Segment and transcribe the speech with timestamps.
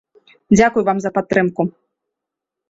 [0.57, 1.61] Дзякуй вам за падтрымку.